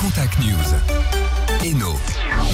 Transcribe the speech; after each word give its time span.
Contact 0.00 0.38
News. 0.38 0.56
Eno, 1.62 1.94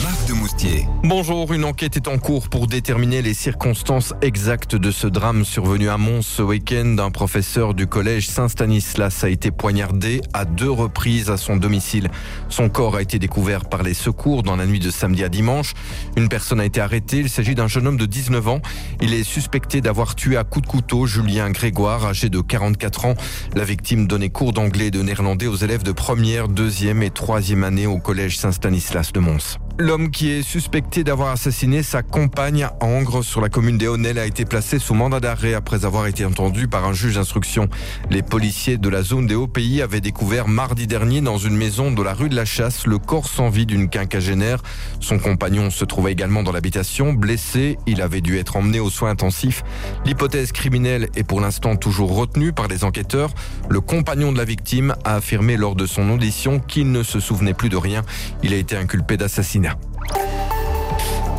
Marc 0.03 0.27
de 0.27 0.33
Moustier. 0.33 0.89
Bonjour, 1.05 1.53
une 1.53 1.65
enquête 1.65 1.97
est 1.97 2.09
en 2.09 2.19
cours 2.19 2.49
pour 2.49 2.67
déterminer 2.67 3.23
les 3.23 3.35
circonstances 3.35 4.15
exactes 4.21 4.75
de 4.75 4.91
ce 4.91 5.07
drame 5.07 5.45
survenu 5.45 5.89
à 5.89 5.97
Mons 5.97 6.23
ce 6.23 6.43
week-end. 6.43 6.97
Un 6.99 7.13
professeur 7.13 7.75
du 7.75 7.87
collège 7.87 8.29
Saint-Stanislas 8.29 9.23
a 9.23 9.29
été 9.29 9.53
poignardé 9.53 10.23
à 10.33 10.45
deux 10.45 10.71
reprises 10.71 11.31
à 11.31 11.37
son 11.37 11.57
domicile. 11.57 12.11
Son 12.49 12.69
corps 12.69 12.97
a 12.97 13.03
été 13.03 13.21
découvert 13.21 13.67
par 13.67 13.85
les 13.85 13.95
secours 13.95 14.43
dans 14.43 14.57
la 14.57 14.67
nuit 14.67 14.81
de 14.81 14.91
samedi 14.91 15.23
à 15.23 15.29
dimanche. 15.29 15.75
Une 16.17 16.29
personne 16.29 16.59
a 16.59 16.65
été 16.65 16.81
arrêtée. 16.81 17.19
Il 17.19 17.31
s'agit 17.31 17.55
d'un 17.55 17.69
jeune 17.69 17.87
homme 17.87 17.99
de 17.99 18.07
19 18.07 18.49
ans. 18.49 18.61
Il 19.01 19.15
est 19.15 19.23
suspecté 19.23 19.81
d'avoir 19.81 20.17
tué 20.17 20.37
à 20.37 20.43
coups 20.43 20.67
de 20.67 20.71
couteau 20.71 21.07
Julien 21.07 21.51
Grégoire, 21.51 22.07
âgé 22.07 22.29
de 22.29 22.41
44 22.41 23.05
ans. 23.05 23.15
La 23.55 23.63
victime 23.63 24.09
donnait 24.09 24.31
cours 24.31 24.53
d'anglais 24.53 24.87
et 24.87 24.91
de 24.91 25.03
néerlandais 25.03 25.47
aux 25.47 25.55
élèves 25.55 25.85
de 25.85 25.93
première, 25.93 26.49
deuxième 26.49 27.05
et 27.05 27.11
troisième 27.11 27.36
année 27.65 27.87
au 27.87 27.99
collège 27.99 28.39
Saint-Stanislas 28.39 29.13
de 29.13 29.21
Mons. 29.21 29.59
L'homme 29.79 30.11
qui 30.11 30.31
est 30.31 30.41
suspecté 30.41 31.05
d'avoir 31.05 31.29
assassiné 31.29 31.83
sa 31.83 32.03
compagne 32.03 32.65
à 32.65 32.75
Angres 32.81 33.23
sur 33.23 33.43
la 33.43 33.51
commune 33.51 33.77
des 33.77 33.87
Honnelles 33.87 34.19
a 34.19 34.25
été 34.25 34.47
placé 34.47 34.79
sous 34.79 34.95
mandat 34.95 35.21
d'arrêt 35.21 35.53
après 35.53 35.85
avoir 35.85 36.07
été 36.07 36.25
entendu 36.25 36.67
par 36.67 36.87
un 36.87 36.95
juge 36.95 37.17
d'instruction. 37.17 37.69
Les 38.09 38.23
policiers 38.23 38.79
de 38.79 38.89
la 38.89 39.03
zone 39.03 39.27
des 39.27 39.35
Hauts-Pays 39.35 39.83
avaient 39.83 40.01
découvert 40.01 40.49
mardi 40.49 40.87
dernier 40.87 41.21
dans 41.21 41.37
une 41.37 41.59
maison 41.59 41.93
de 41.93 42.03
la 42.03 42.15
rue 42.15 42.31
de 42.31 42.35
la 42.35 42.47
Chasse 42.47 42.87
le 42.87 42.97
corps 42.97 43.29
sans 43.29 43.51
vie 43.51 43.67
d'une 43.67 43.91
quinquagénaire. 43.91 44.63
Son 45.01 45.19
compagnon 45.19 45.69
se 45.69 45.85
trouvait 45.85 46.13
également 46.13 46.43
dans 46.43 46.53
l'habitation, 46.53 47.13
blessé. 47.13 47.77
Il 47.87 48.01
avait 48.01 48.23
dû 48.23 48.39
être 48.39 48.57
emmené 48.57 48.81
aux 48.81 48.89
soins 48.89 49.11
intensifs. 49.11 49.63
L'hypothèse 50.07 50.53
criminelle 50.53 51.11
est 51.17 51.25
pour 51.25 51.43
l'instant 51.43 51.77
toujours 51.77 52.17
retenue 52.17 52.55
par 52.55 52.69
les 52.69 52.83
enquêteurs. 52.83 53.35
Le 53.69 53.83
compagnon 53.83 54.33
de 54.33 54.39
la 54.39 54.47
victime 54.47 54.95
a 55.05 55.17
affirmé 55.17 55.59
lors 55.59 55.77
de 55.77 55.85
son 55.85 56.09
audition 56.09 56.61
qu'il 56.61 56.91
ne 56.93 57.03
se 57.03 57.21
souvenait 57.21 57.53
plus 57.53 57.69
de 57.69 57.77
rien. 57.77 58.01
Il 58.43 58.55
a 58.55 58.57
été 58.57 58.75
inculpé 58.75 59.19
d'assassinat. 59.19 59.66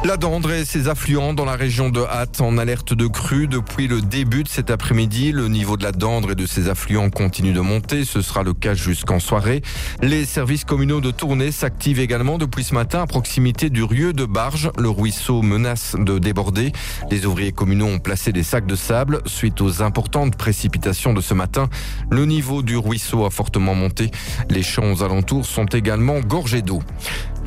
La 0.08 0.16
Dendre 0.16 0.54
et 0.54 0.64
ses 0.64 0.88
affluents 0.88 1.34
dans 1.34 1.44
la 1.44 1.58
région 1.58 1.90
de 1.90 2.00
Hatt 2.00 2.40
en 2.40 2.58
alerte 2.58 2.94
de 2.94 3.08
crue 3.08 3.50
depuis 3.50 3.90
le 3.90 4.00
début 4.00 4.44
de 4.44 4.48
cet 4.48 4.72
après-midi. 4.72 5.34
Le 5.34 5.50
niveau 5.50 5.76
de 5.76 5.84
la 5.84 5.92
Dendre 5.92 6.32
et 6.32 6.36
de 6.36 6.46
ses 6.46 6.70
affluents 6.70 7.10
continue 7.10 7.52
de 7.52 7.60
monter. 7.60 8.06
Ce 8.06 8.22
sera 8.22 8.42
le 8.42 8.54
cas 8.54 8.74
jusqu'en 8.74 9.20
soirée. 9.20 9.62
Les 10.02 10.24
services 10.24 10.64
communaux 10.64 11.02
de 11.02 11.12
tournée 11.12 11.52
s'activent 11.52 12.00
également 12.00 12.38
depuis 12.38 12.64
ce 12.64 12.74
matin 12.74 13.02
à 13.02 13.06
proximité 13.06 13.70
du 13.70 13.84
rieu 13.84 14.14
de 14.14 14.24
Barge. 14.24 14.72
Le 14.78 14.90
ruisseau 14.90 15.42
menace 15.42 15.98
de 16.00 16.20
déborder. 16.20 16.72
Les 17.12 17.26
ouvriers 17.26 17.52
communaux 17.52 17.88
ont 17.88 18.00
placé 18.00 18.32
des 18.32 18.44
sacs 18.44 18.66
de 18.66 18.78
sable 18.78 19.20
suite 19.26 19.60
aux 19.60 19.82
importantes 19.82 20.38
précipitations 20.38 21.14
de 21.14 21.20
ce 21.20 21.34
matin. 21.34 21.68
Le 22.10 22.26
niveau 22.26 22.62
du 22.62 22.78
ruisseau 22.78 23.26
a 23.26 23.30
fortement 23.30 23.76
monté. 23.76 24.12
Les 24.50 24.64
champs 24.64 25.02
alentours 25.02 25.46
sont 25.46 25.66
également 25.66 26.22
gorgés 26.22 26.62
d'eau. 26.62 26.82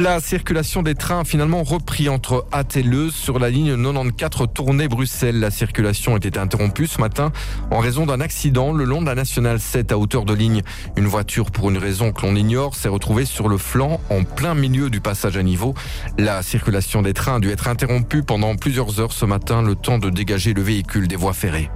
La 0.00 0.18
circulation 0.18 0.82
des 0.82 0.94
trains 0.94 1.20
a 1.20 1.24
finalement 1.24 1.62
repris 1.62 2.08
entre 2.08 2.46
Leuze 2.82 3.12
sur 3.12 3.38
la 3.38 3.50
ligne 3.50 3.76
94 3.76 4.48
tournée 4.54 4.88
Bruxelles. 4.88 5.38
La 5.38 5.50
circulation 5.50 6.16
était 6.16 6.38
interrompue 6.38 6.86
ce 6.86 7.02
matin 7.02 7.32
en 7.70 7.80
raison 7.80 8.06
d'un 8.06 8.22
accident 8.22 8.72
le 8.72 8.84
long 8.84 9.02
de 9.02 9.06
la 9.06 9.14
nationale 9.14 9.60
7 9.60 9.92
à 9.92 9.98
hauteur 9.98 10.24
de 10.24 10.32
ligne. 10.32 10.62
Une 10.96 11.06
voiture, 11.06 11.50
pour 11.50 11.68
une 11.68 11.76
raison 11.76 12.12
que 12.12 12.22
l'on 12.22 12.34
ignore, 12.34 12.76
s'est 12.76 12.88
retrouvée 12.88 13.26
sur 13.26 13.46
le 13.46 13.58
flanc 13.58 14.00
en 14.08 14.24
plein 14.24 14.54
milieu 14.54 14.88
du 14.88 15.02
passage 15.02 15.36
à 15.36 15.42
niveau. 15.42 15.74
La 16.16 16.42
circulation 16.42 17.02
des 17.02 17.12
trains 17.12 17.36
a 17.36 17.40
dû 17.40 17.50
être 17.50 17.68
interrompue 17.68 18.22
pendant 18.22 18.56
plusieurs 18.56 19.00
heures 19.00 19.12
ce 19.12 19.26
matin, 19.26 19.60
le 19.60 19.74
temps 19.74 19.98
de 19.98 20.08
dégager 20.08 20.54
le 20.54 20.62
véhicule 20.62 21.08
des 21.08 21.16
voies 21.16 21.34
ferrées. 21.34 21.68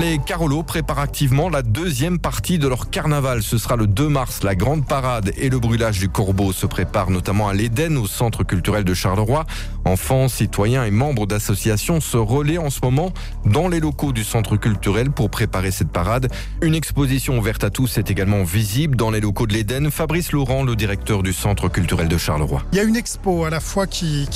Les 0.00 0.18
Carolos 0.18 0.64
préparent 0.64 0.98
activement 0.98 1.48
la 1.48 1.62
deuxième 1.62 2.18
partie 2.18 2.58
de 2.58 2.66
leur 2.66 2.90
carnaval. 2.90 3.44
Ce 3.44 3.58
sera 3.58 3.76
le 3.76 3.86
2 3.86 4.08
mars. 4.08 4.42
La 4.42 4.56
grande 4.56 4.84
parade 4.84 5.32
et 5.36 5.48
le 5.48 5.60
brûlage 5.60 6.00
du 6.00 6.08
corbeau 6.08 6.52
se 6.52 6.66
préparent 6.66 7.10
notamment 7.10 7.48
à 7.48 7.54
l'Éden, 7.54 7.96
au 7.96 8.08
centre 8.08 8.42
culturel 8.42 8.82
de 8.82 8.92
Charleroi. 8.92 9.44
Enfants, 9.84 10.26
citoyens 10.26 10.84
et 10.84 10.90
membres 10.90 11.26
d'associations 11.26 12.00
se 12.00 12.16
relaient 12.16 12.58
en 12.58 12.70
ce 12.70 12.80
moment 12.82 13.12
dans 13.44 13.68
les 13.68 13.78
locaux 13.78 14.12
du 14.12 14.24
centre 14.24 14.56
culturel 14.56 15.12
pour 15.12 15.30
préparer 15.30 15.70
cette 15.70 15.90
parade. 15.90 16.28
Une 16.60 16.74
exposition 16.74 17.38
ouverte 17.38 17.62
à 17.62 17.70
tous 17.70 17.96
est 17.96 18.10
également 18.10 18.42
visible 18.42 18.96
dans 18.96 19.10
les 19.10 19.20
locaux 19.20 19.46
de 19.46 19.52
l'Éden. 19.52 19.92
Fabrice 19.92 20.32
Laurent, 20.32 20.64
le 20.64 20.74
directeur 20.74 21.22
du 21.22 21.32
centre 21.32 21.68
culturel 21.68 22.08
de 22.08 22.18
Charleroi. 22.18 22.64
Il 22.72 22.78
y 22.78 22.80
a 22.80 22.84
une 22.84 22.96
expo 22.96 23.44
à 23.44 23.50
la 23.50 23.60
fois 23.60 23.86
qui, 23.86 24.28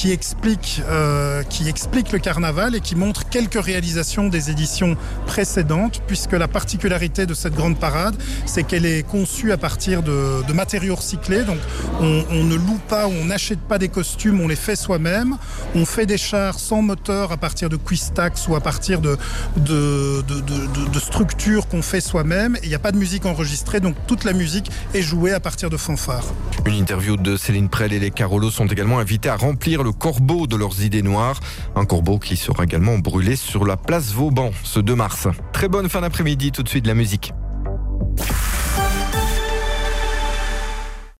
euh, 0.89 1.43
qui 1.43 1.69
explique 1.69 2.13
le 2.13 2.19
carnaval 2.21 2.77
et 2.77 2.81
qui 2.81 2.95
montre 2.95 3.29
quelques 3.29 3.61
réalisations 3.61 4.29
des 4.29 4.51
éditions 4.51 4.97
précédentes 5.27 5.48
puisque 6.07 6.33
la 6.33 6.49
particularité 6.49 7.27
de 7.27 7.35
cette 7.35 7.55
grande 7.55 7.79
parade, 7.79 8.17
c'est 8.47 8.65
qu'elle 8.65 8.87
est 8.87 9.07
conçue 9.07 9.53
à 9.53 9.57
partir 9.57 10.03
de, 10.03 10.53
matériaux 10.53 10.97
recyclés. 10.97 11.45
Donc 11.45 11.59
on, 12.01 12.45
ne 12.45 12.55
loue 12.55 12.81
pas, 12.89 13.07
on 13.07 13.27
n'achète 13.27 13.61
pas 13.61 13.79
des 13.79 13.89
costumes, 13.89 14.41
on 14.41 14.49
les 14.49 14.57
fait 14.57 14.77
soi-même. 14.77 15.37
On 15.75 15.85
fait 15.85 16.07
des 16.07 16.19
chars 16.19 16.59
sans 16.59 16.83
moteur 16.83 17.33
à 17.33 17.37
partir 17.37 17.69
de 17.69 17.77
Quistax 17.77 18.49
ou 18.49 18.57
à 18.57 18.61
partir 18.61 19.01
de 19.01 19.17
structures 20.99 21.69
qu'on 21.69 21.83
fait 21.83 22.01
soi-même. 22.01 22.57
Il 22.63 22.69
n'y 22.69 22.75
a 22.75 22.79
pas 22.79 22.93
de 22.93 22.99
musique 22.99 23.27
enregistrée, 23.27 23.81
donc 23.81 23.95
toute 24.07 24.25
la 24.25 24.33
musique 24.33 24.71
est 24.95 25.03
jouée 25.03 25.33
à 25.33 25.41
partir 25.41 25.71
de 25.71 25.77
fanfares. 25.77 26.27
Une 26.67 26.75
interview 26.75 27.17
de 27.17 27.37
Céline 27.37 27.69
Prel 27.69 27.93
et 27.93 27.99
les 27.99 28.11
Carolos 28.11 28.51
sont 28.51 28.67
également 28.67 28.99
invités 28.99 29.29
à 29.29 29.37
remplir 29.37 29.83
le 29.83 29.93
corbeau 29.93 30.47
de 30.47 30.57
leurs 30.57 30.83
idées 30.83 31.03
noires. 31.03 31.41
Un 31.77 31.85
corbeau 31.85 32.19
qui 32.19 32.37
sera 32.37 32.65
également 32.65 32.99
brûlé 32.99 33.37
sur 33.37 33.65
la 33.65 33.77
place 33.77 34.13
Vauban 34.13 34.51
ce 34.65 34.81
2 34.81 34.95
mars. 34.95 35.29
Très 35.53 35.69
bonne 35.69 35.89
fin 35.89 36.01
d'après-midi, 36.01 36.53
tout 36.53 36.63
de 36.63 36.69
suite 36.69 36.87
la 36.87 36.95
musique. 36.95 37.33